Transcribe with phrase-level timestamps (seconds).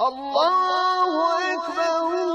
[0.00, 2.25] الله أكبر.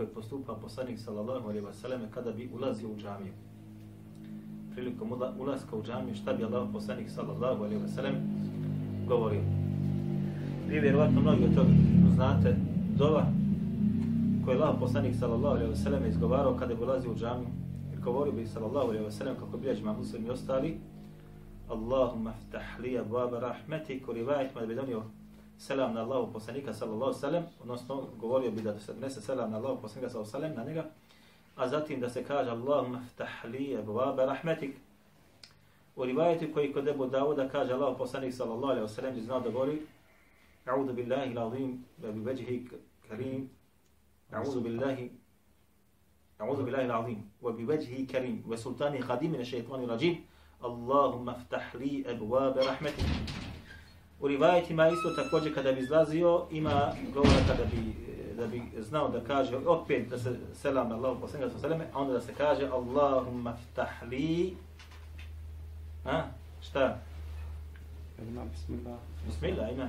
[0.00, 3.32] Kako je postupao poslanik sallallahu alejhi ve selleme kada bi ulazio u džamiju.
[4.74, 8.14] Prilikom ulaska u džamiju šta bi Allah poslanik sallallahu alejhi ve sellem
[9.08, 9.40] govorio.
[10.68, 11.70] Vi vjerovatno mnogi od toga
[12.14, 12.56] znate
[12.96, 13.26] dova
[14.44, 17.48] koji je Allah poslanik sallallahu alejhi ve sellem izgovarao kada bi ulazio u džamiju.
[17.94, 20.80] I govorio bi sallallahu alejhi ve sellem kako bilježi je muslim i ostali
[21.68, 25.02] Allahumma ftah li abwaba rahmetik u rivajetima da bi donio
[25.59, 29.51] selam na Allahu poslanika sallallahu alejhi ve sellem, odnosno govorio bi da se donese selam
[29.51, 30.89] na Allahu poslanika sallallahu alejhi ve sellem na njega,
[31.55, 34.75] a zatim da se kaže Allahumma ftah li abwaba rahmetik.
[35.95, 39.39] U rivajetu koji kod Ebu Dauda kaže Allahu poslanik sallallahu alejhi ve sellem bi znao
[39.39, 39.81] da govori
[40.65, 42.69] A'udhu billahi al-azim wa bi wajhihi
[43.09, 43.49] karim.
[44.31, 45.11] A'udhu billahi
[46.41, 50.25] أعوذ بالله العظيم وبوجهه كريم وسلطانه قديم من الشيطان الرجيم
[50.65, 53.07] اللهم افتح لي أبواب رحمتك
[54.20, 57.94] U rivajetima isto također kada bi izlazio, ima govora kada bi,
[58.36, 61.98] da bi znao da kaže opet da se selam na Allahu posljednika sa seleme, a
[62.00, 64.56] onda da se kaže Allahumma ftahli,
[66.04, 66.22] a,
[66.60, 66.98] šta?
[68.28, 68.98] Ima bismillah.
[69.26, 69.88] Bismillah, ima.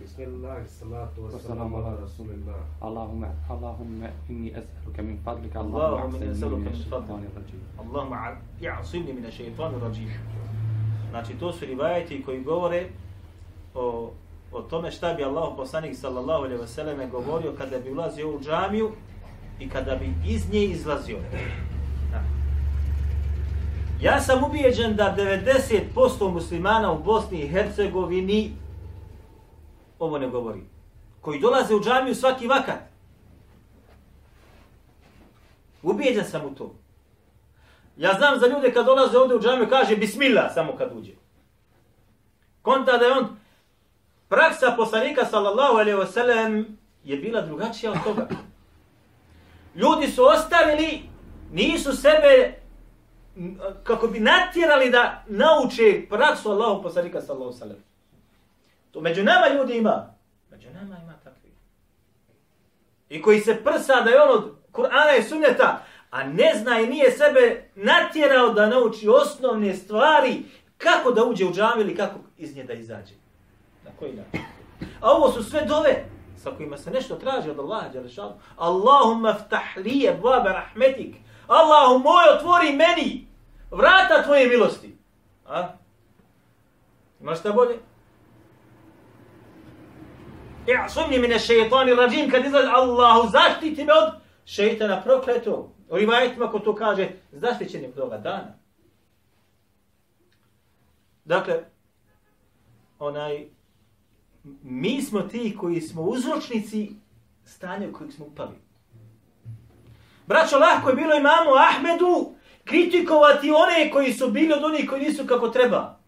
[0.00, 2.56] Bismillah, salatu, wassalamu ala rasulillah.
[2.80, 7.60] Allahumma, Allahumma, inni as'aluka min fadlika, Allahumma azharuka min shaytani rajim.
[7.78, 10.08] Allahumma, ja'asimni min ash-shaytanir rajim.
[11.10, 12.88] Znači, to su rivajeti koji govore
[13.74, 14.10] o,
[14.52, 18.40] o tome šta bi Allah poslanik sallallahu alejhi ve selleme govorio kada bi ulazio u
[18.40, 18.92] džamiju
[19.60, 21.18] i kada bi iz nje izlazio.
[24.00, 25.16] Ja sam ubijeđen da
[25.96, 28.52] 90% muslimana u Bosni i Hercegovini
[29.98, 30.62] ovo ne govori.
[31.20, 32.80] Koji dolaze u džamiju svaki vakat.
[35.82, 36.74] Ubijeđen sam u to.
[37.96, 41.12] Ja znam za ljude kad dolaze ovdje u džamiju kaže bismillah samo kad uđe.
[42.62, 43.39] Konta da je on
[44.30, 48.28] praksa poslanika sallallahu alejhi ve sellem je bila drugačija od toga.
[49.74, 51.02] Ljudi su ostavili,
[51.52, 52.54] nisu sebe
[53.82, 57.84] kako bi natjerali da nauče praksu Allahu poslanika sallallahu alejhi ve sellem.
[58.90, 60.14] To među nama ljudi ima.
[60.50, 61.50] Među nama ima takvi.
[63.08, 66.86] I koji se prsa da je on od Kur'ana i sunneta, a ne zna i
[66.86, 70.42] nije sebe natjerao da nauči osnovne stvari
[70.78, 73.19] kako da uđe u džamiju ili kako iz nje da izađe.
[73.84, 74.40] Na koji način?
[75.00, 76.04] A ovo su sve dove
[76.36, 78.32] sa kojima se nešto traži od Allaha Đelešanu.
[78.56, 81.16] Allahumma ftah lije baba rahmetik.
[81.46, 83.26] Allahu moj, otvori meni
[83.70, 84.98] vrata tvoje milosti.
[85.46, 85.68] A?
[87.20, 87.78] Imaš šta bolje?
[90.66, 94.14] I'sumni mine šeitani rajim, kad izlazi Allahu zaštiti me od
[94.44, 95.70] šeitana prokletog.
[95.88, 98.54] U rivajetima ko to kaže, zaštićenim od toga dana.
[101.24, 101.64] Dakle,
[102.98, 103.48] onaj,
[104.62, 106.90] mi smo ti koji smo uzročnici
[107.44, 108.56] stanja u kojeg smo upali.
[110.26, 112.32] Braćo, lahko je bilo imamu Ahmedu
[112.64, 116.00] kritikovati one koji su bili od onih koji nisu kako treba.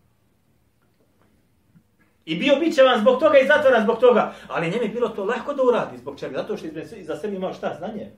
[2.24, 4.34] I bio bićevan zbog toga i zatvoran zbog toga.
[4.48, 5.98] Ali njemu je bilo to lako da uradi.
[5.98, 6.38] Zbog čega?
[6.38, 7.74] Zato što je za sebe imao šta?
[7.78, 8.10] Znanje.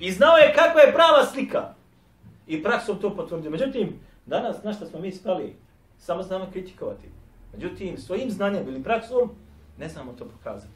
[0.00, 1.74] I znao je kakva je prava slika.
[2.46, 3.50] I praksom to potvrdio.
[3.50, 5.56] Međutim, danas na što smo mi spali?
[5.98, 7.08] Samo znamo kritikovati.
[7.54, 9.30] Međutim, svojim znanjem ili praksom
[9.78, 10.72] ne znamo to pokazati.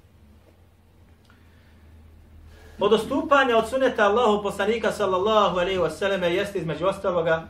[2.79, 7.47] Od ostupanja od suneta Allahu poslanika sallallahu alaihi wa sallam jeste između ostaloga,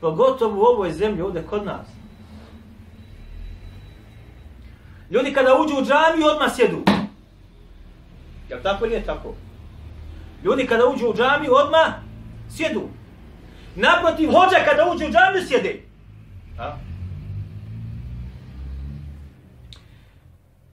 [0.00, 1.86] pogotovo u ovoj zemlji ovdje kod nas.
[5.10, 6.82] Ljudi kada uđu u džamiju odmah sjedu.
[8.48, 9.34] Jel tako ili je tako?
[10.44, 11.94] Ljudi kada uđu u džamiju odmah
[12.56, 12.88] sjedu.
[13.76, 15.82] Naprotiv, hođa kada uđe u džamiju sjede.
[16.58, 16.76] A?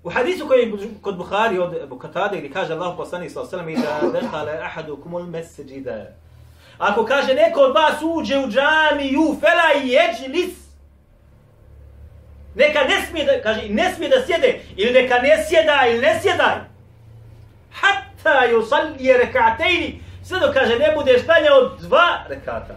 [0.03, 3.75] U hadisu koji je kod Buhari od Ebu Katade gdje kaže Allah poslanik sallallahu alejhi
[3.75, 6.05] ve sellem da dekale ahadukum al masjida.
[6.77, 10.69] Ako kaže neko od vas uđe u džamiju fela yajlis
[12.55, 16.19] Neka ne smije da, kaže, ne smije da sjede, ili neka ne sjeda, ili ne
[16.21, 16.55] sjedaj.
[17.71, 22.75] Hatta yusalli rekatejni, sve dok kaže ne budeš dalje od dva rekata.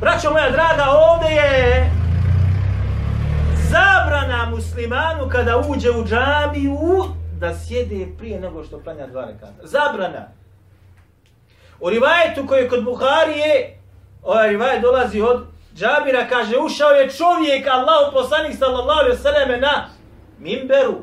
[0.00, 1.90] Braćo moja draga, ovdje je
[3.70, 7.04] zabrana muslimanu kada uđe u džamiju
[7.38, 9.62] da sjede prije nego što planja dva rekata.
[9.62, 10.28] Zabrana.
[11.80, 13.78] U rivajetu koji je kod Buharije,
[14.22, 15.46] ovaj rivajet dolazi od
[15.76, 19.88] Džabira, kaže, ušao je čovjek, Allahu poslanik sallallahu alaihi sallam na
[20.38, 20.98] mimberu.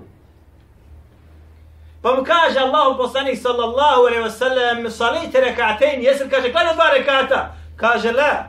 [2.02, 6.90] Pa mu kaže Allahu poslanik sallallahu alaihi sallam, salite rekatejni, jesi li kaže, klanja dva
[6.98, 7.56] rekata?
[7.76, 8.44] Kaže, la,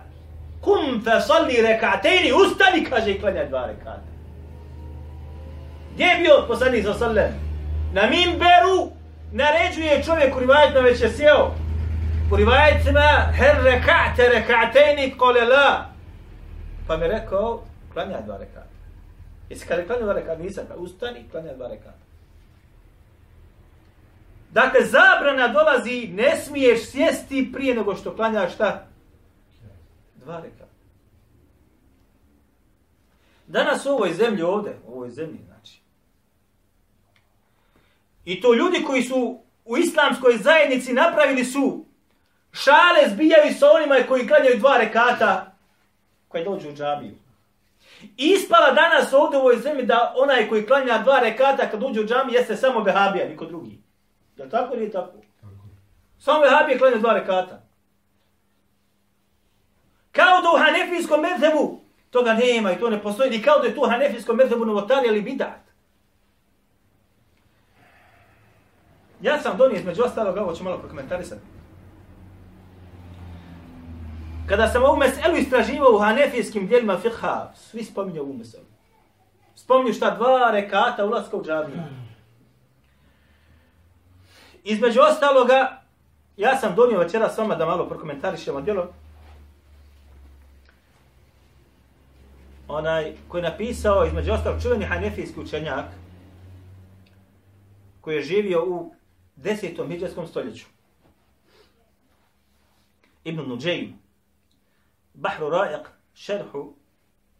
[0.65, 4.08] kum fe salli rekatejni, ustani, kaže, i klanja dva rekata.
[5.99, 7.41] Gdje je bio poslanik sallallahu alaihi sallam?
[7.93, 8.91] Na minberu
[9.33, 11.51] naređuje čovjek u rivajetima već je sjeo.
[12.33, 15.87] U rivajetima, her rekate rekatejni, kole la,
[16.87, 17.63] Pa mi je rekao,
[17.93, 18.67] klanjaj dva rekata.
[19.51, 21.99] Jesi kada klanjaj dva rekata, nisam, pa ustani, klanjaj dva rekata.
[24.51, 28.87] Dakle, zabrana dolazi, ne smiješ sjesti prije nego što klanjaš šta?
[30.17, 30.73] Dva rekata.
[33.47, 35.48] Danas u ovoj zemlji ovde, u ovoj zemlji.
[38.29, 41.85] I to ljudi koji su u islamskoj zajednici napravili su
[42.53, 45.57] šale zbijaju sa onima koji klanjaju dva rekata
[46.29, 47.15] koji dođu u džabiju.
[48.17, 52.07] Ispala danas ovdje u ovoj zemlji da onaj koji klanja dva rekata kad uđe u
[52.07, 53.79] džamiju jeste samo vehabija, niko drugi.
[54.37, 55.13] Je li tako ili je tako?
[56.19, 57.63] Samo vehabije klanja dva rekata.
[60.13, 61.81] Kao da u hanefijskom medhebu
[62.11, 63.37] toga nema i to ne postoji.
[63.37, 65.68] I kao da je tu u hanefijskom medhebu novotarija ili bidat.
[69.23, 71.41] Ja sam donio između ostalog, ovo ću malo prokomentarisati.
[74.47, 78.65] Kada sam ovu meselu istraživao u hanefijskim dijelima fiqha, svi spominju ovu meselu.
[79.55, 81.77] Spominju šta dva rekata ulaska u džavnju.
[84.65, 85.83] Između ostaloga,
[86.37, 88.93] ja sam donio večera s vama da malo prokomentarišemo djelo.
[92.69, 95.85] Onaj koji je napisao, između ostalog, čuveni hanefijski učenjak,
[98.01, 98.95] koji je živio u
[99.38, 100.66] desetom hijđarskom stoljeću.
[103.24, 104.00] Ibn Nuđejim.
[105.14, 106.74] Bahru Ra'iq, šerhu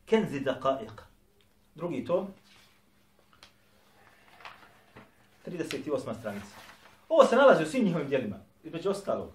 [0.06, 1.02] Kenzi Daqa'iq.
[1.76, 2.28] Drugi tom.
[5.46, 6.20] 38.
[6.20, 6.56] stranica.
[7.10, 8.36] Ovo se nalazi u svim njihovim dijelima.
[8.64, 9.32] Između ostalog.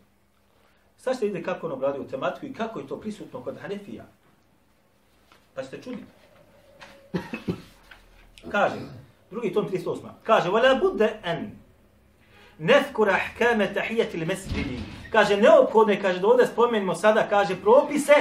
[0.96, 4.04] Sad ćete vidjeti kako on obradio tematiku i kako je to prisutno kod Hanefija.
[5.54, 6.04] Pa ćete čuditi.
[8.50, 8.76] Kaže,
[9.30, 10.08] drugi tom 38.
[10.22, 11.50] Kaže, وَلَا بُدَّ أَنْ
[12.59, 14.79] nefkur ahkame tahijeti ili mesidini.
[15.09, 18.13] Kaže, neophodno je, kaže, da ovdje spomenimo sada, kaže, propise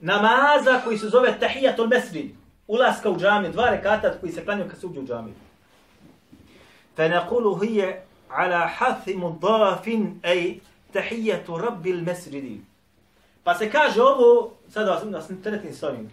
[0.00, 2.36] namaza koji se zove tahijatul mesidin.
[2.66, 5.32] Ulaska u džami, dva rekata koji se planju kad se uđe u džami.
[6.96, 10.60] Fe nekulu hije ala hathimu dafin ej
[10.92, 12.60] tahijetu rabbil mesridi.
[13.44, 16.10] Pa se kaže ovo, sad vas da sam tretim s ovim.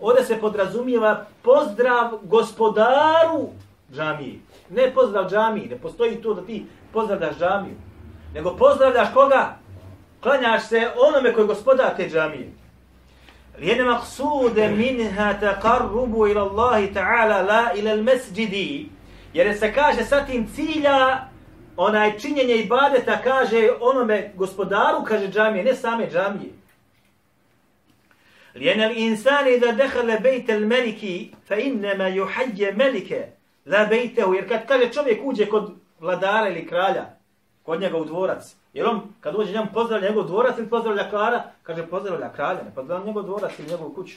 [0.00, 3.48] Ovdje se podrazumijeva pozdrav gospodaru
[3.92, 4.38] džamije.
[4.69, 7.75] Ne pozdrav džamije, ne postoji to da ti pozdravljaš džamiju.
[8.33, 9.57] Nego pozdravljaš koga?
[10.21, 12.61] Klanjaš se onome koji gospodar te džamije.
[13.59, 18.87] لأن مقصود منها تقرب إلى الله تعالى لا إلى المسجد
[19.33, 21.27] jer se kaže sa tim cilja
[21.77, 26.51] onaj činjenje ibadeta kaže onome gospodaru kaže džamije ne same džamije
[28.55, 33.33] لأن الإنسان إذا دخل بيت الملك فإنما يحيي ملك
[33.66, 37.04] لا بيته jer kad kaže čovjek uđe kod vladara ili kralja
[37.62, 41.44] kod njega u dvorac Jer on, kad uđe njemu, pozdravlja njegov dvorac ili pozdravlja kralja,
[41.62, 44.16] kaže pozdravlja kralja, ne pozdravlja njegov dvorac ili njegovu kuću.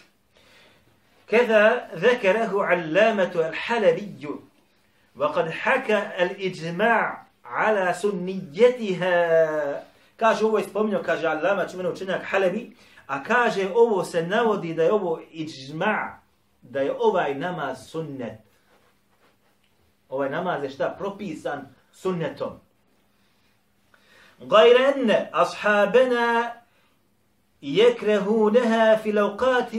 [1.30, 4.28] Kada ذكره علامة الحلبي
[5.16, 9.84] وقد حكى الإجماع على سنيتها
[10.18, 12.76] kaže ovo je spominjao, kaže Allama, čuveni učenjak Halebi,
[13.08, 16.20] a kaže ovo se navodi da je ovo iđma,
[16.62, 18.49] da je ovaj namaz sunnet.
[20.09, 20.95] Ovaj namaz je šta?
[20.99, 22.61] Propisan sunnetom.
[24.41, 26.53] غير أن أصحابنا
[27.63, 29.75] يكرهونها في الأوقات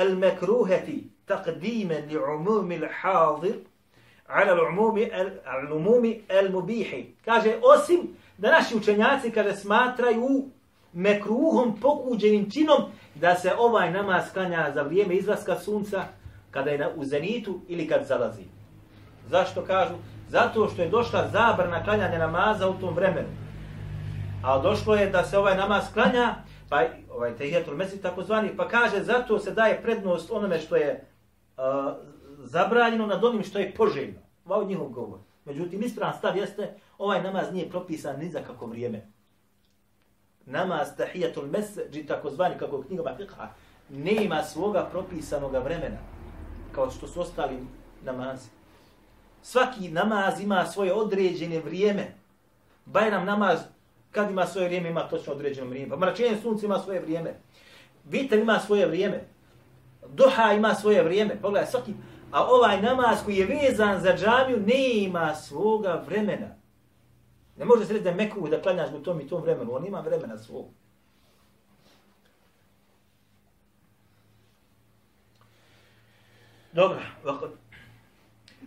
[0.00, 0.88] المكروهة
[1.26, 3.54] تقديما لعموم الحاضر
[4.28, 4.98] على العموم
[5.46, 10.48] العموم المبيح kaže osim da naši učenjaci kaže smatraju
[10.92, 12.82] mekruhom pokuđenim činom
[13.14, 16.04] da se ovaj namaz klanja za vrijeme izlaska sunca
[16.50, 18.42] kada je u zenitu ili kad zalazi.
[19.29, 19.93] Zašto kažu?
[20.29, 23.43] Zato što je došla zabrana klanjanja namaza u tom vremenu
[24.43, 26.35] a došlo je da se ovaj namaz klanja,
[26.69, 31.07] pa ovaj tehijatul mesjid takozvani, pa kaže zato se daje prednost onome što je
[31.57, 31.63] uh,
[32.37, 34.19] zabranjeno nad onim što je poželjno.
[34.45, 35.19] Ovo je njihov govor.
[35.45, 39.07] Međutim, ispravan stav jeste, ovaj namaz nije propisan ni za kako vrijeme.
[40.45, 43.47] Namaz tahijatul mesjid takozvani, kako je knjiga fiqha,
[43.89, 45.97] nema svoga propisanog vremena,
[46.71, 47.57] kao što su ostali
[48.05, 48.49] namazi
[49.43, 52.07] svaki namaz ima svoje određene vrijeme.
[52.85, 53.59] Bajram namaz,
[54.11, 55.89] kad ima svoje vrijeme, ima točno određeno vrijeme.
[55.89, 57.33] Pa mračenje sunca ima svoje vrijeme.
[58.09, 59.23] Vitar ima svoje vrijeme.
[60.09, 61.41] Duha ima svoje vrijeme.
[61.41, 61.93] Pogledaj, svaki...
[62.31, 66.47] A ovaj namaz koji je vezan za džamiju, ne ima svoga vremena.
[67.57, 69.75] Ne može se reći da je meku, da klanjaš u tom i tom vremenu.
[69.75, 70.65] On ima vremena svog.
[76.73, 77.51] Dobro, vakod.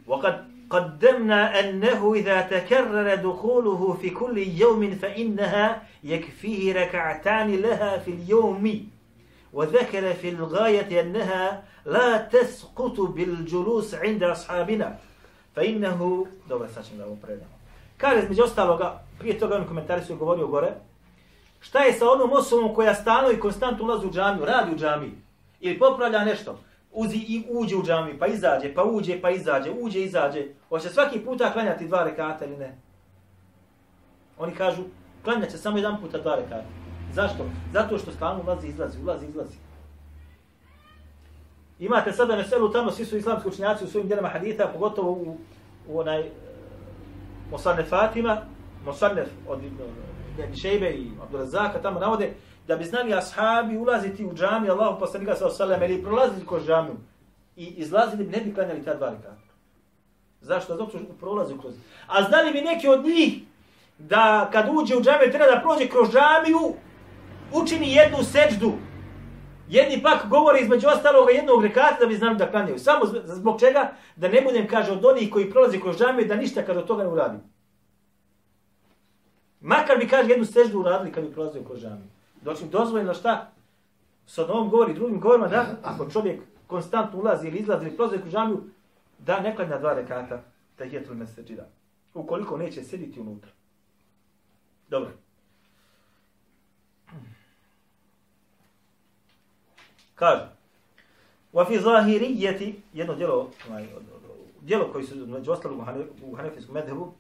[0.06, 8.89] Vakad قدمنا أنه إذا تكرر دخوله في كل يوم فإنها يكفيه ركعتان لها في اليوم
[9.53, 14.97] وذكر في الغاية أنها لا تسقط بالجلوس عند أصحابنا
[15.55, 17.51] فإنه dobro sad ćemo da ovo predamo.
[17.97, 20.73] Kaže između ostaloga, prije toga on komentari su govorio gore,
[21.61, 25.11] šta je sa onom osobom koja stano i konstantno ulazi u džamiju, radi u džamiji,
[25.59, 26.59] ili popravlja nešto,
[26.96, 31.20] uzi i uđe u džami, pa izađe, pa uđe, pa izađe, uđe, izađe, hoće svaki
[31.20, 32.76] puta klanjati dva rekata ili ne?
[34.38, 34.82] Oni kažu,
[35.24, 36.64] klanjat će samo jedan puta dva rekata.
[37.12, 37.44] Zašto?
[37.72, 39.56] Zato što stalno ulazi, izlazi, ulazi, izlazi.
[41.78, 45.36] Imate sada selu tamo, svi su islamski učenjaci u svojim djelama hadita, pogotovo u,
[45.88, 46.30] u onaj e, uh,
[47.50, 48.36] Mosanef Fatima,
[48.84, 49.60] Mosanef od
[50.44, 52.34] Ibn Šejbe i Abdurazaka, tamo navode
[52.66, 56.96] da bi znali ashabi ulaziti u džamiju Allahu poslanika sa osallam ili prolazili kroz džamiju
[57.56, 59.36] i izlazili bi, ne bi klanjali ta dva rekata.
[60.40, 60.76] Zašto?
[60.76, 61.74] Zato što prolazi kroz.
[62.06, 63.34] A znali bi neki od njih
[63.98, 66.74] da kad uđe u džamiju treba da prođe kroz džamiju
[67.52, 68.72] učini jednu seđdu.
[69.68, 72.78] Jedni pak govore između ostaloga jednog rekata da bi znali da klanjaju.
[72.78, 73.92] Samo zbog čega?
[74.16, 77.02] Da ne budem, kaže, od onih koji prolazi kroz džamiju da ništa kad od toga
[77.02, 77.38] ne uradi.
[79.66, 82.06] Makar bi, kaže, jednu seždu uradili kad bi prolazio kroz džamiju.
[82.42, 83.50] Doći im dozvoljeno šta?
[84.26, 88.32] Sa ovom govori, drugim govorima, da, ako čovjek konstantno ulazi ili izlazi ili prolazi kroz
[88.32, 88.62] džamiju,
[89.18, 90.42] da ne klanja dva rekata
[90.76, 91.68] tahijetul meseđida.
[92.14, 93.50] Ukoliko neće sjediti unutra.
[94.88, 95.10] Dobro.
[100.14, 100.48] Kaže,
[101.52, 103.86] u fi jedno djelo, ovaj,
[104.60, 105.80] djelo koji su među ostalog
[106.22, 107.12] u hanefijskom medhebu,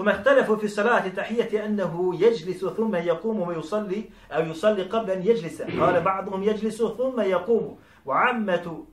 [0.00, 5.62] ثم اختلفوا في صلاة تحية أنه يجلس ثم يقوم ويصلي أو يصلي قبل أن يجلس
[5.62, 8.84] قال بعضهم يجلس ثم يقوم وعامة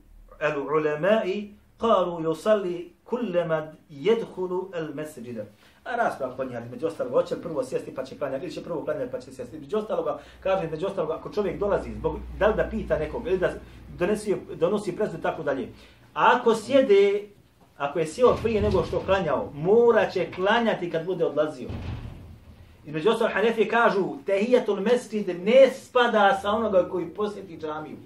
[0.42, 1.48] العلماء
[1.80, 5.46] قالوا يصلي كلما يدخل المسجد
[5.84, 8.86] A rasprava kod njih, među ostalog, hoće prvo sjesti pa će klanjati, ili će prvo
[8.86, 9.60] klanjati pa će sjesti.
[9.60, 13.38] Među ostaloga, kaže, među ostaloga, ako čovjek dolazi, zbog, da li da pita nekog, ili
[13.38, 13.54] da
[14.00, 15.70] donosi, donosi prezu tako dalje.
[16.14, 17.28] A ako sjede,
[17.78, 21.70] ako je sjeo prije nego što klanjao, mora će klanjati kad bude odlazio.
[22.86, 27.98] Između ostalo, Hanefi kažu, tehijatul mesrid ne spada sa onoga koji posjeti džamiju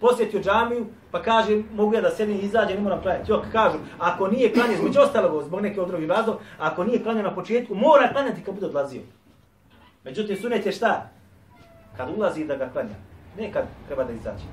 [0.00, 3.30] posjetio džamiju, pa kaže, mogu ja da sedim i izađem, ne moram klanjati.
[3.30, 7.22] Jok, kažu, ako nije klanjao, između ostalog, zbog neke od drugih razlog, ako nije klanjao
[7.22, 9.02] na početku, mora klanjati kad bude odlazio.
[10.04, 11.10] Međutim, sunet je šta?
[11.96, 12.94] Kad ulazi da ga klanja.
[13.38, 14.44] Ne kad treba da izađe.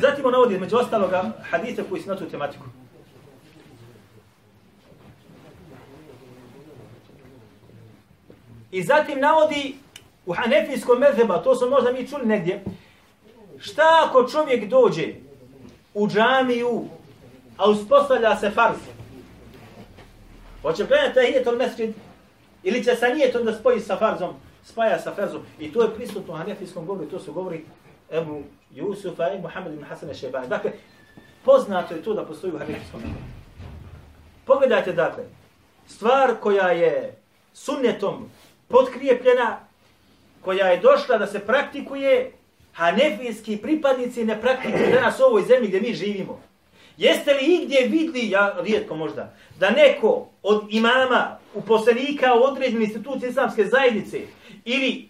[0.00, 2.64] Zatim on navodi, među ostaloga, hadite koji su na tu tematiku.
[8.70, 9.76] I zatim navodi
[10.26, 12.64] u hanefijskom medheba, to smo možda mi čuli negdje,
[13.58, 15.14] šta ako čovjek dođe
[15.94, 16.84] u džamiju,
[17.56, 18.78] a uspostavlja se farz?
[20.62, 21.94] Hoće gledati tahijetul mesrid
[22.62, 25.42] ili će sa nijetom da spoji sa farzom, spaja sa farzom.
[25.58, 27.64] I to je prisutno u hanefijskom govoru, to su govori
[28.10, 30.48] Ebu Jusufa i Muhammed ibn Hasan al-Šebani.
[30.48, 30.72] Dakle,
[31.44, 33.24] poznato je to da postoji u hanefijskom govoru.
[34.44, 35.24] Pogledajte, dakle,
[35.86, 37.16] stvar koja je
[37.52, 38.30] sunnetom
[38.68, 39.58] potkrijepljena,
[40.40, 42.32] koja je došla da se praktikuje,
[42.72, 46.40] hanefijski pripadnici ne praktikuju danas u ovoj zemlji gdje mi živimo.
[46.96, 53.30] Jeste li igdje vidli, ja rijetko možda, da neko od imama, uposlenika u određenoj instituciji
[53.30, 54.20] islamske zajednice
[54.64, 55.08] ili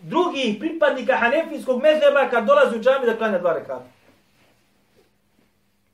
[0.00, 3.84] drugih pripadnika hanefijskog mezheba kad dolazi u džami da klanja dva rekata?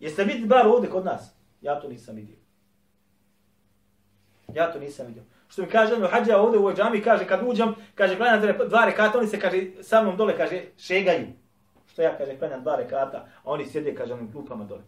[0.00, 1.34] Jeste vidjeli bar ovdje kod nas?
[1.61, 2.37] Ja to nisam vidio.
[4.54, 5.23] Ja to nisam vidio.
[5.49, 8.84] Što mi kaže, ono, hađa ovdje u ovoj džami, kaže, kad uđem, kaže, klanjam dva
[8.84, 11.26] rekata, oni se, kaže, sa mnom dole, kaže, šegaju.
[11.92, 14.82] Što ja, kaže, klanjam dva rekata, a oni sjede, kaže, onim klupama dole.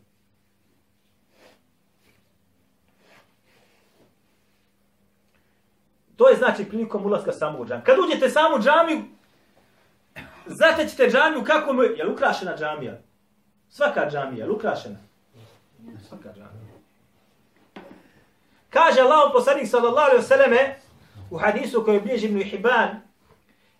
[6.16, 7.84] To je znači prilikom ulaska samo u džamiju.
[7.86, 9.04] Kad uđete samo u džamiju,
[10.46, 12.98] zatećete džamiju kako mu je, je li ukrašena džamija?
[13.68, 14.96] Svaka džamija, je li ukrašena?
[16.08, 16.76] Svaka džamija.
[18.70, 20.78] Kaže Allah poslanik sallallahu alejhi ve selleme
[21.30, 23.00] u hadisu koji bilježi Ibn Hibban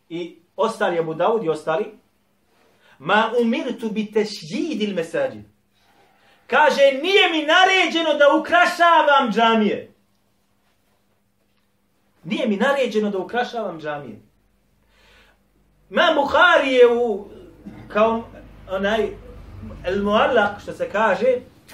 [0.09, 1.99] i ostali Abu Davud i ostali
[2.99, 5.33] ma umirtu bi tasjid al
[6.47, 9.96] Kaže, nije mi naređeno da ukrašavam džamije.
[12.27, 14.21] Nije mi naređeno da ukrašavam džamije.
[15.91, 17.29] Ma Bukhari je u,
[17.89, 18.25] kao
[18.71, 19.09] onaj,
[19.85, 21.27] el muallak, što se kaže,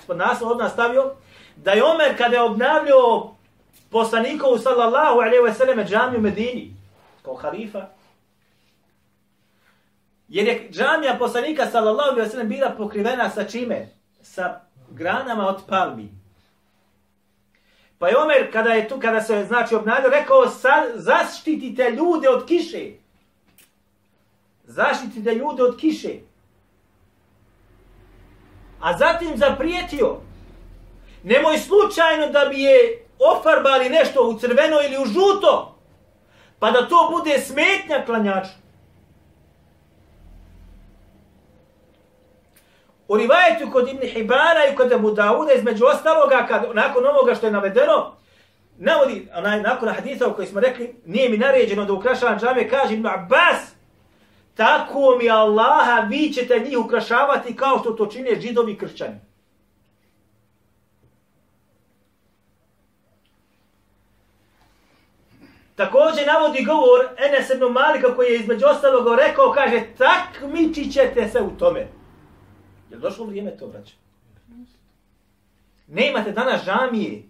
[0.07, 1.15] pod naslov od nas stavio,
[1.57, 3.37] da je Omer kada je obnavljao
[3.91, 6.77] poslanikovu sallallahu alaihi wa sallam džamiju u Medini,
[7.23, 7.87] kao halifa,
[10.29, 13.89] jer je džamija poslanika sallallahu alaihi wa sallam bila pokrivena sa čime?
[14.23, 16.22] Sa granama od palmi.
[18.03, 22.47] Pa je Omer, kada je tu, kada se znači obnadio, rekao, sa, zaštitite ljude od
[22.47, 22.91] kiše.
[24.65, 26.15] Zaštitite ljude od kiše.
[28.81, 30.17] A zatim zaprijetio,
[31.23, 35.79] nemoj slučajno da bi je ofarbali nešto u crveno ili u žuto,
[36.59, 38.62] pa da to bude smetnja klanjaču.
[43.09, 47.47] U rivajetu kod Ibn Hibana i kod Abu Dauda, između ostaloga, kad, nakon ovoga što
[47.47, 48.17] je navedeno,
[48.79, 52.95] navodi, onaj, nakon haditha u kojoj smo rekli, nije mi naređeno da ukrašavam džame, kaže
[52.95, 53.75] Ibn Abbas,
[54.55, 59.21] tako mi Allaha, vi ćete njih ukrašavati kao što to čine židovi kršćani.
[65.77, 71.41] Također navodi govor Enes ibn Malika koji je između ostalog rekao, kaže, takmičit ćete se
[71.41, 72.02] u tome.
[72.93, 73.95] Je došlo vrijeme to, braće?
[75.87, 77.23] Ne imate danas džamije.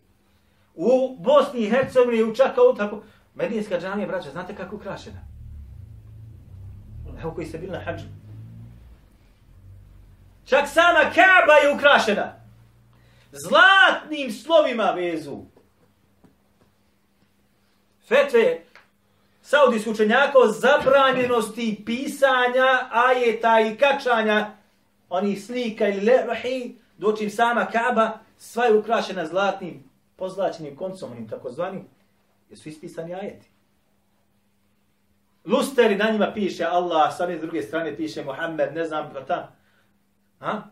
[0.75, 3.03] U Bosni i Hercegovini, u Čakau, tako.
[3.35, 5.21] Medijinska džamija, braće, znate kako ukrašena?
[7.23, 8.05] Evo koji ste bili na hađu.
[10.45, 12.33] Čak sama Kaaba je ukrašena.
[13.33, 15.39] Zlatnim slovima vezu.
[18.09, 18.65] Fetve
[19.43, 24.62] saudijski učenjaka o zabranjenosti pisanja ajeta i kačanja
[25.13, 29.85] onih slika ili levahi, dočim sama Kaaba, sva je ukrašena zlatnim,
[30.17, 31.85] pozlačenim koncom, onim takozvanim,
[32.51, 33.49] jer su ispisani ajeti.
[35.45, 39.53] Lusteri na njima piše Allah, sa s druge strane piše Muhammed, ne znam, pa ta.
[40.39, 40.63] Ha?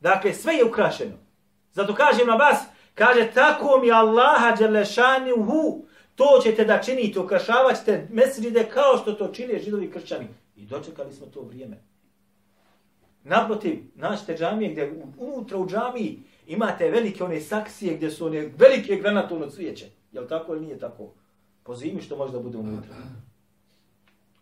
[0.00, 1.16] Dakle, sve je ukrašeno.
[1.72, 2.58] Zato kažem na vas,
[2.94, 9.12] kaže, tako mi Allaha dželešani hu, to ćete da činite, ukrašavat ćete mesride kao što
[9.12, 10.28] to čine židovi kršćani.
[10.56, 11.89] I dočekali smo to vrijeme.
[13.24, 18.96] Naprotiv, našte džamije gdje unutra u džamiji imate velike one saksije gdje su one velike
[18.96, 19.86] granatovno cvijeće.
[20.12, 21.08] Jel tako ili nije tako?
[21.62, 22.94] Po zimi što može da bude unutra.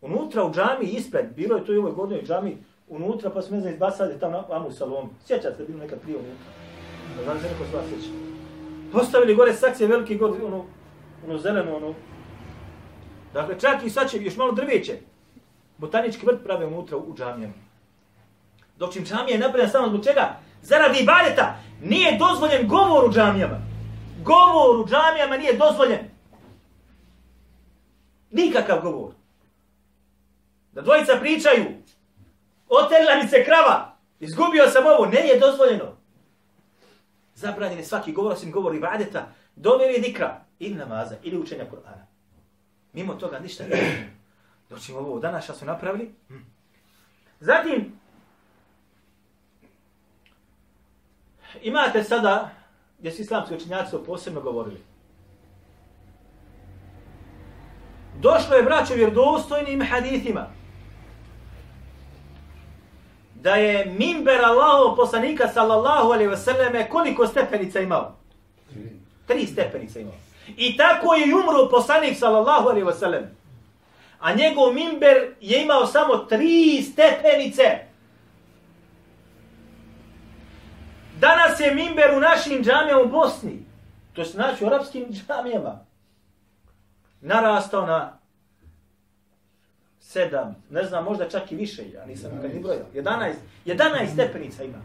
[0.00, 2.56] Unutra u džamiji ispred, bilo je to i ovoj godinoj džamiji,
[2.88, 5.08] unutra pa smo ne znam izbasali tamo na amu salonu.
[5.26, 6.52] Sjećate se, bilo nekad prije unutra.
[7.16, 8.10] Da znam se neko s vas sjeća.
[8.92, 10.64] Postavili gore saksije velike god, ono,
[11.26, 11.94] ono zeleno, ono.
[13.34, 14.98] Dakle, čak i sad će još malo drveće.
[15.78, 17.67] Botanički vrt prave unutra u džamijama.
[18.78, 20.36] Dok čim džamija je napravljena samo zbog čega?
[20.62, 21.56] Zaradi ibadeta.
[21.82, 23.60] Nije dozvoljen govor u džamijama.
[24.24, 26.00] Govor u džamijama nije dozvoljen.
[28.30, 29.12] Nikakav govor.
[30.72, 31.64] Da dvojica pričaju.
[32.68, 33.96] Otelila mi se krava.
[34.20, 35.06] Izgubio sam ovo.
[35.06, 35.96] Ne je dozvoljeno.
[37.34, 39.28] Zabranjen je svaki govor, osim govor ibadeta.
[39.56, 40.40] Dovjer je dikra.
[40.58, 42.06] Ili namaza, ili učenja Kur'ana.
[42.92, 44.08] Mimo toga ništa ne.
[44.70, 46.14] Doći ovo danas što su napravili.
[46.28, 46.38] Hm.
[47.40, 47.97] Zatim,
[51.62, 52.50] imate sada,
[52.98, 54.80] gdje su islamski učenjaci to posebno govorili.
[58.20, 60.46] Došlo je braćo vjerdostojnim hadithima
[63.34, 68.16] da je minber Allahov poslanika sallallahu alaihi wasallam koliko stepenica imao?
[69.26, 70.14] Tri stepenica imao.
[70.56, 73.22] I tako je umro poslanik sallallahu alaihi wasallam.
[74.20, 77.87] A njegov minber je imao samo tri stepenice.
[81.20, 83.62] Danas je minber u našim džamijama u Bosni.
[84.12, 85.84] To se znači u arapskim džamijama.
[87.20, 88.18] Narastao na
[90.00, 92.86] sedam, ne znam, možda čak i više, ja nisam nikad ni brojao.
[92.94, 93.32] 11,
[93.66, 94.78] 11 stepenica ima.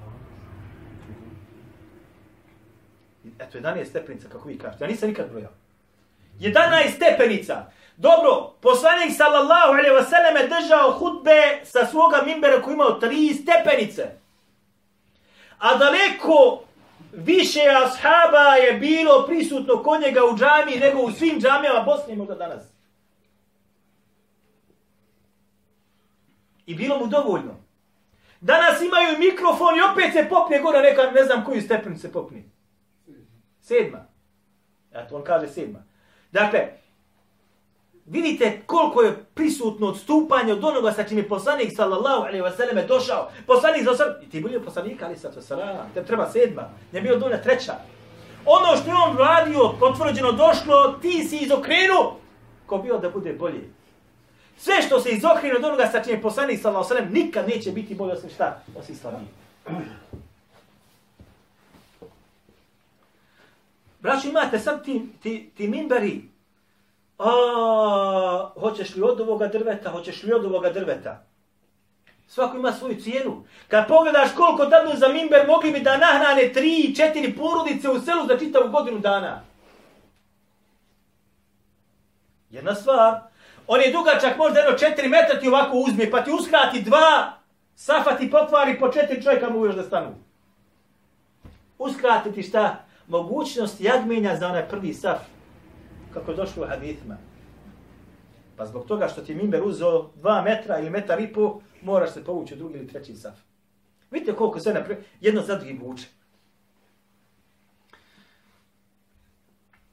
[3.40, 4.84] Eto, 11 stepenica, kako vi kažete.
[4.84, 5.52] Ja nisam nikad brojao.
[6.40, 7.66] 11 stepenica.
[7.98, 13.34] Dobro, poslanik sallallahu alaihi wa sallam je držao hutbe sa svoga mimbera koji imao tri
[13.34, 14.23] stepenice.
[15.64, 16.64] A daleko
[17.14, 22.36] više ashaba je bilo prisutno kod njega u džami nego u svim džamijama Bosne možda
[22.36, 22.64] danas.
[26.66, 27.56] I bilo mu dovoljno.
[28.42, 32.44] Danas imaju mikrofon i opet se popne gore neka, ne znam koju stepenu se popne.
[33.62, 34.06] Sedma.
[34.92, 35.84] Eto, on kaže sedma.
[36.32, 36.72] Dakle,
[38.06, 43.30] Vidite koliko je prisutno odstupanje od onoga sa čim je poslanik sallallahu alaihi wasallam došao.
[43.48, 47.38] Poslanik za i ti bolje poslanik ali sa sallam, te treba sedma, ne bio dovoljna
[47.38, 47.74] treća.
[48.46, 52.20] Ono što je on radio, potvrđeno došlo, ti si izokrenuo,
[52.66, 53.70] ko bio da bude bolje.
[54.58, 57.72] Sve što se izokrene od onoga sa čim je poslanik sallallahu alaihi wasallam, nikad neće
[57.72, 59.28] biti bolje osim šta, osim slabije.
[64.00, 66.33] Braćo, imate sad ti, ti, ti minberi
[67.18, 71.24] a, hoćeš li od ovoga drveta, hoćeš li od ovoga drveta.
[72.28, 73.44] Svako ima svoju cijenu.
[73.68, 78.28] Kad pogledaš koliko danu za mimber, mogli bi da nahrane tri, četiri porodice u selu
[78.28, 79.42] za čitavu godinu dana.
[82.50, 83.20] Jedna stvar.
[83.68, 87.32] On je dugačak možda jedno četiri metra ti ovako uzme, pa ti uskrati dva,
[87.76, 90.16] safa ti pokvari po četiri čovjeka mu još da stanu.
[91.78, 92.86] Uskrati ti šta?
[93.08, 95.20] Mogućnost jagmenja za onaj prvi saf
[96.14, 97.18] kako je došlo u hadithima.
[98.58, 102.24] Pa zbog toga što ti mimber uzeo dva metra ili metar i po, moraš se
[102.24, 103.40] povući u drugi ili treći saf.
[104.12, 106.08] Vidite koliko se napre, jedno za drugim vuče.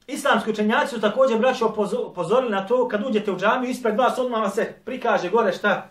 [0.07, 1.73] Islamski učenjaci su također braćo
[2.09, 5.89] upozorili na to, kad uđete u džamiju, ispred vas odmah se prikaže gore šta?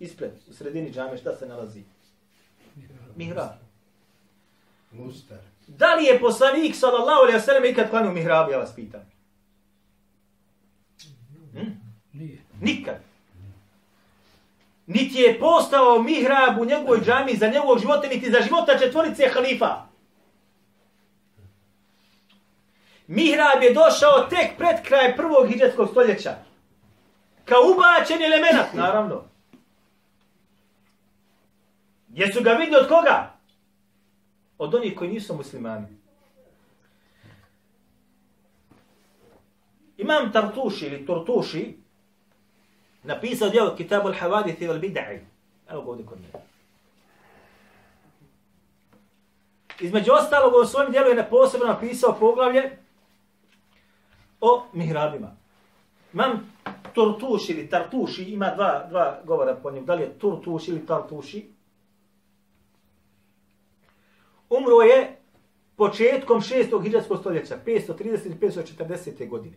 [0.00, 1.82] Ispred, u sredini džamije, šta se nalazi?
[3.16, 3.48] Mihrab.
[4.92, 5.38] Mustar.
[5.68, 9.00] Da li je poslanik sallallahu alejhi ve sellem ikad klanio mihrab, ja vas pitam?
[11.52, 11.70] Hm?
[12.12, 12.38] Nije.
[12.60, 12.96] Nikad.
[14.86, 19.82] Niti je postao mihrab u njegovoj džami za njegovog života, niti za života četvorice halifa.
[23.06, 26.34] Mihrab je došao tek pred kraj prvog hijđetskog stoljeća.
[27.44, 29.24] Kao ubačen element, naravno.
[32.08, 33.37] Jesu ga vidjeli od koga?
[34.58, 35.86] Od onih koji nisu muslimani.
[39.96, 41.76] Imam Tartuši ili Tortuši
[43.02, 45.18] napisao djelo Kitabu al-Havadithi wal Bid'i.
[45.70, 46.38] Evo ga ovdje kod njega.
[49.80, 52.78] Između ostalog u svojem djelu je posebno napisao poglavlje
[54.40, 55.36] o mihrabima.
[56.14, 56.54] Imam
[56.94, 61.57] Tortuši ili Tartuši, ima dva, dva govora po njemu, da li je Tortuši ili Tartuši.
[64.50, 65.16] Umro je
[65.76, 66.82] početkom 6.
[66.82, 69.28] hiđarskog stoljeća, 530-540.
[69.28, 69.56] godine.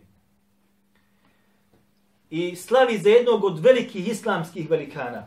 [2.30, 5.26] I slavi za jednog od velikih islamskih velikana.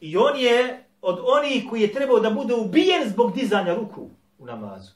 [0.00, 4.46] I on je od onih koji je trebao da bude ubijen zbog dizanja ruku u
[4.46, 4.92] namazu.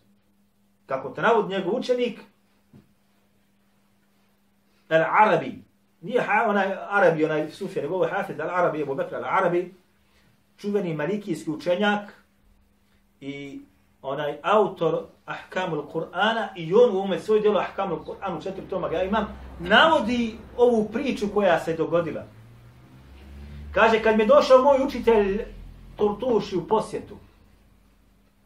[0.86, 2.20] Kako te navod njegov učenik,
[4.88, 5.52] Al-Arabi,
[6.00, 9.70] nije ha, onaj Arabi, onaj Sufjan, nego ovo je Hafiz Al-Arabi, Ebu Bekra, Al-Arabi,
[10.56, 12.24] čuveni malikijski učenjak,
[13.20, 13.60] i
[14.02, 19.02] onaj autor Ahkamul Kur'ana i on u ovome svoj djelo Ahkamul Kur'anu četiri toma ja
[19.02, 19.26] imam,
[19.60, 22.24] navodi ovu priču koja se dogodila.
[23.72, 25.44] Kaže, kad mi je došao moj učitelj
[25.96, 27.16] Turtuši u posjetu,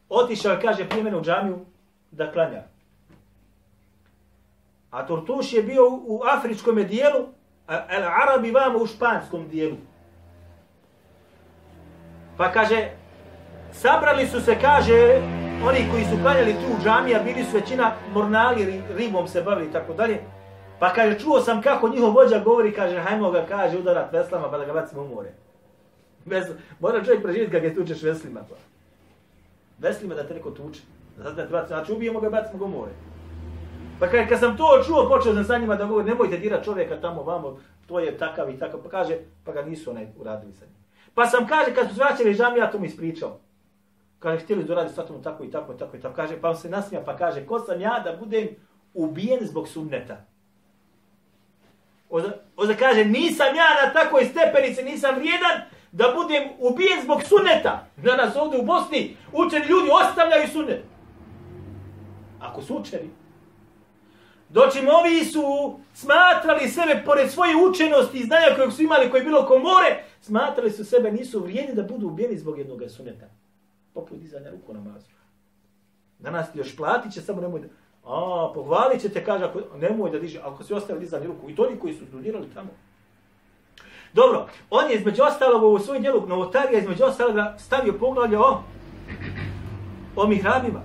[0.08, 1.58] otišao, kaže, prije mene u džamiju
[2.11, 2.62] da klanja.
[4.90, 7.26] A Turtuš je bio u afričkom dijelu,
[7.66, 9.76] a El Arabi vamo u španskom dijelu.
[12.37, 12.90] Pa kaže,
[13.72, 15.20] Sabrali su se, kaže,
[15.68, 19.72] oni koji su klanjali tu u džamija, bili su većina mornali, ribom se bavili i
[19.72, 20.20] tako dalje.
[20.78, 24.58] Pa kaže, čuo sam kako njihov vođa govori, kaže, hajmo ga, kaže, udarat veslama pa
[24.58, 25.32] da ga bacimo u more.
[26.24, 26.44] Bez,
[26.80, 28.40] mora čovjek preživjeti kad ga tučeš veslima.
[28.48, 28.54] Pa.
[29.78, 30.80] Veslima da te neko tuče.
[31.16, 32.92] Znači, da znači ubijemo ga bacimo ga u more.
[34.00, 37.00] Pa kaže, kad sam to čuo, počeo sam sa njima da govori, nemojte dirati čovjeka
[37.00, 38.80] tamo vamo, to je takav i takav.
[38.82, 40.74] Pa kaže, pa ga nisu onaj uradili sa njim.
[41.14, 43.38] Pa sam kaže, kad su zvraćali džamija, to mi ispričao
[44.22, 46.14] kaže, htjeli da radi sa tomu tako i tako i tako i tako.
[46.14, 48.48] Kaže, pa on se nasmija, pa kaže, ko sam ja da budem
[48.94, 50.24] ubijen zbog sunneta?
[52.11, 55.61] Oza, oza kaže, nisam ja na takoj stepenici, nisam vrijedan
[55.92, 57.87] da budem ubijen zbog sunneta.
[57.96, 60.85] Na nas ovdje u Bosni učeni ljudi ostavljaju sunnet.
[62.40, 63.11] Ako su učeni.
[64.48, 65.42] Dočim ovi su
[65.94, 70.70] smatrali sebe, pored svoje učenosti i znanja kojeg su imali, koje je bilo komore, smatrali
[70.70, 73.41] su sebe, nisu vrijedni da budu ubijeni zbog jednog sunneta
[73.94, 75.07] poput dizanja ruku namazu.
[76.18, 77.66] Danas ti još platit će, samo nemoj da...
[78.05, 81.50] A, pohvalit će te, kaže, ako, nemoj da diže, ako si ostavio dizanje ruku.
[81.50, 82.70] I to oni koji su studirali tamo.
[84.12, 88.62] Dobro, on je između ostalog u svoj djelu novotarija, između ostalog stavio poglavlje o,
[90.16, 90.83] o mihrabima.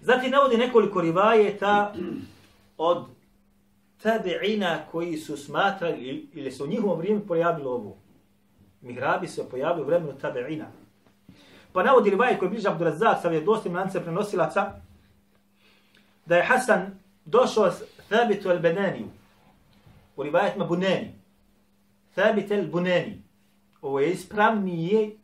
[0.00, 1.94] Zatim navodi nekoliko rivajeta
[2.78, 3.06] od
[4.02, 7.96] tabi'ina koji su smatrali ili su u njihovom vrijeme pojavilo ovo
[8.84, 10.64] mihrabi se pojavio u vremenu tabe'ina.
[11.72, 14.72] Pa navodi rivaj koji bliže Abdurazak sa vjedostim lance prenosilaca,
[16.26, 19.06] da je Hasan došao s Thabitu al-Benaniju
[20.16, 21.14] u rivajetima Bunani.
[22.14, 23.22] Thabit al-Bunani.
[23.82, 25.16] Ovo je ispravnije,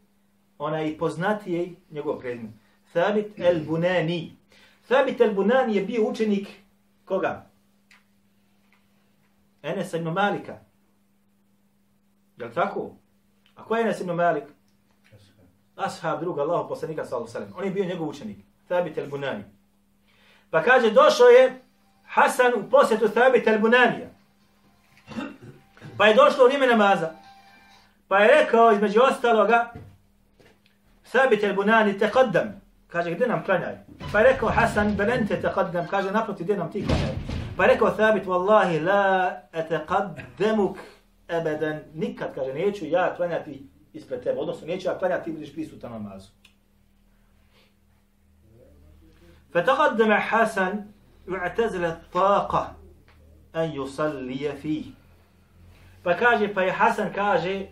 [0.58, 2.50] onaj poznatije njegov predmet.
[2.92, 4.30] Thabit al-Bunani.
[4.88, 6.48] Thabit al-Bunani je bio učenik
[7.04, 7.46] koga?
[9.62, 10.58] Enesa ibn Malika.
[12.36, 12.94] Je li tako?
[13.60, 14.44] A ko je Enes ibn Malik?
[15.76, 17.58] Ashab druga Allahu poslanika sallallahu alejhi ve sellem.
[17.58, 18.38] On je bio njegov učenik.
[18.68, 19.44] Thabit al-Bunani.
[20.50, 21.62] Pa kaže došao je
[22.04, 24.08] Hasan u posjetu Thabit al-Bunanija.
[25.96, 27.10] Pa je došlo u vrijeme namaza.
[28.08, 29.72] Pa je rekao između ostaloga
[31.12, 32.48] Thabit al-Bunani taqaddam.
[32.86, 33.76] Kaže gdje nam klanjaj?
[34.12, 35.86] Pa je rekao Hasan belente taqaddam.
[35.86, 37.14] Kaže naproti gdje nam ti klanjaj?
[37.56, 40.76] Pa je rekao Thabit wallahi la ataqaddamuk
[41.29, 41.79] abadan.
[41.93, 44.39] Nikad kaže neću ja klanjati ispred tebe.
[44.39, 46.29] Odnosno neću ja klanjati ti budeš prisutan namazu.
[49.55, 50.85] فتقدم حسن
[51.27, 52.75] يعتزل الطاقة
[53.55, 54.85] أن يصلي فيه
[56.03, 57.65] Pa kaže, pa je Hasan kaže,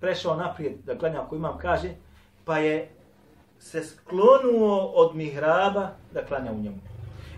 [0.00, 1.94] prešao naprijed da klanja ako imam, kaže,
[2.44, 2.90] pa je
[3.58, 6.76] se sklonuo od mihraba da klanja u njemu.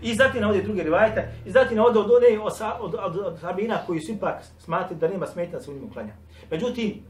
[0.02, 4.00] I zatim navode druge rivajete, i zatim navode od, od, od, od, od sabina koji
[4.00, 6.12] su ipak smatri da nema smetnja da se u njim uklanja.
[6.50, 7.02] Međutim,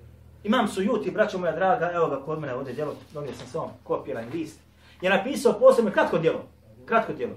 [0.45, 4.25] imam sujuti, braćo moja draga, evo ga kod mene ovdje djelo, donio sam sam kopiran
[4.33, 4.61] list,
[5.01, 6.45] je napisao posebno kratko djelo.
[6.87, 7.33] Kratko djelo.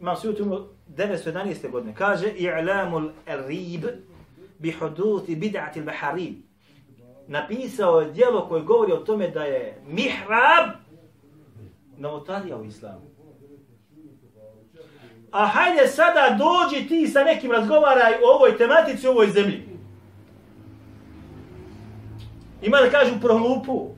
[0.00, 0.64] Imam sujuti umro
[0.96, 1.70] 911.
[1.70, 1.94] godine.
[1.94, 3.84] Kaže, i'lamul rib
[4.58, 6.34] bi huduti bid'ati al-baharib.
[7.28, 10.70] Napisao je djelo koje govori o tome da je mihrab
[11.98, 13.12] novotarija u islamu.
[15.32, 19.62] A hajde sada dođi ti sa nekim razgovaraj o ovoj tematici, o ovoj zemlji.
[22.62, 23.90] Ima da kažu prohlupu.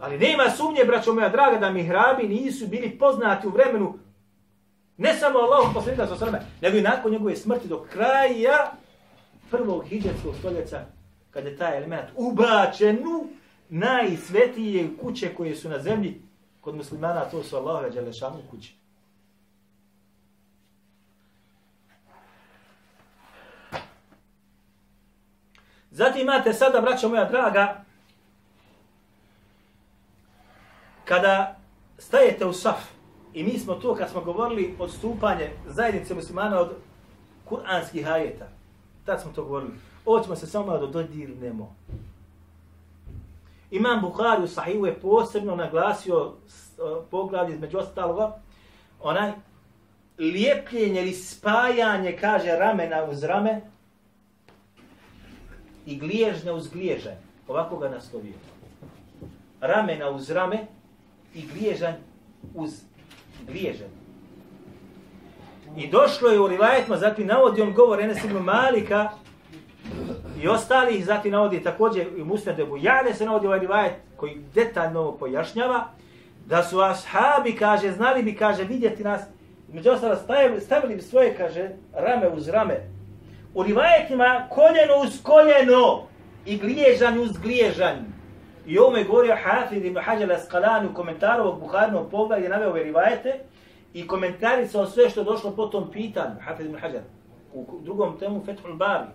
[0.00, 3.98] Ali nema sumnje, braćo moja draga, da mihrabi nisu bili poznati u vremenu
[4.96, 8.72] ne samo Allahom posljednika sa sveme, nego i nakon njegove smrti do kraja
[9.50, 10.84] prvog hijđarskog stoljeća,
[11.30, 13.26] kada je taj element ubačen u
[13.68, 16.22] najsvetije kuće koje su na zemlji
[16.60, 18.81] kod muslimana, to su Allahove Đelešanu kuće.
[25.92, 27.84] Zatim imate sada, braćo moja draga,
[31.04, 31.56] kada
[31.98, 32.78] stajete u saf,
[33.34, 36.72] i mi smo to kad smo govorili odstupanje zajednice muslimana od
[37.44, 38.48] kuranskih ajeta,
[39.04, 39.72] tad smo to govorili,
[40.04, 41.76] ovo ćemo se samo malo dodirnemo.
[43.70, 46.32] Imam Bukhari u Sahihu je posebno naglasio
[47.10, 48.36] poglavlje između ostaloga,
[49.00, 49.32] onaj
[50.18, 53.71] lijepljenje ili spajanje, kaže, ramena uz rame
[55.86, 57.16] i gliježnja uz gliježanj.
[57.48, 58.34] Ovako ga naslovio.
[59.60, 60.66] Ramena uz rame
[61.34, 61.94] i gliježanj
[62.54, 62.70] uz
[63.46, 64.02] gliježanj.
[65.76, 69.10] I došlo je u rivajetima, zatim navodi on govor Enes ibn Malika
[70.42, 75.00] i ostalih, zatim navodi također i Musnad Ebu Jale se navodi ovaj rivajet koji detaljno
[75.00, 75.88] ovo pojašnjava,
[76.46, 79.22] da su ashabi, kaže, znali bi, kaže, vidjeti nas,
[79.72, 82.91] među ostalo stavili, stavili bi svoje, kaže, rame uz rame.
[83.54, 86.02] U rivajetima koljeno uz koljeno
[86.46, 87.98] i gliježanj uz gliježanj.
[88.66, 92.70] I ovo je govorio Hafid ibn Hađar Asqalani u komentaru ovog Buharinog pogleda gdje naveo
[92.70, 93.40] ove rivajete
[93.94, 97.00] i komentari sa sve što je došlo po tom pitanju, Hafid ibn Hađar,
[97.52, 99.06] u drugom temu Fethul Bari.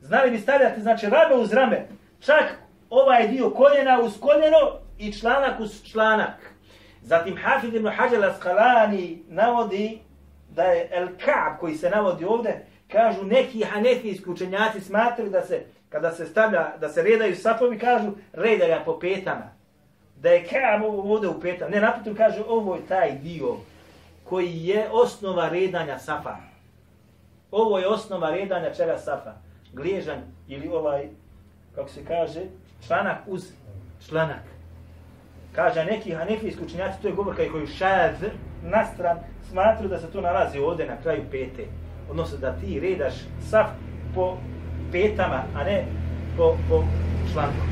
[0.00, 1.88] Znali bi stavljati, znači, rame uz rame,
[2.20, 2.44] čak
[2.90, 4.58] ovaj dio koljena uz koljeno
[4.98, 6.54] i članak uz članak.
[7.02, 10.00] Zatim Hafid ibn Hađar Asqalani navodi
[10.48, 16.12] da je El-Ka'b koji se navodi ovdje, kažu neki hanefijski učenjaci smatraju da se kada
[16.12, 19.50] se stavlja, da se redaju safovi, kažu, redaj ga po petama.
[20.16, 21.70] Da je kam ovdje u petama.
[21.70, 23.56] Ne, naputim kažu, ovo je taj dio
[24.24, 26.36] koji je osnova redanja safa.
[27.50, 29.32] Ovo je osnova redanja čega safa.
[29.72, 30.18] Gliježan
[30.48, 31.08] ili ovaj,
[31.74, 32.40] kako se kaže,
[32.86, 33.52] članak uz
[34.08, 34.42] članak.
[35.52, 38.14] Kaže neki hanefijski učenjaci, to je govor koji je šaz
[38.62, 39.18] na stran,
[39.50, 41.66] smatruju da se to nalazi ovdje na kraju pete.
[42.10, 43.14] Odnosno da ti redaš
[43.50, 43.66] saf
[44.14, 44.38] po
[44.92, 45.86] petama, a ne
[46.36, 46.84] po, po
[47.32, 47.62] članku.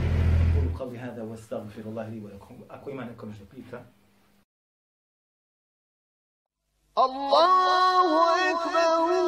[0.54, 2.56] Kulu qavli hada wa astaghfirullahi li wa lakum.
[2.68, 3.82] Ako ima neko nešto pita.
[6.94, 8.18] Allahu
[8.50, 9.23] ekber,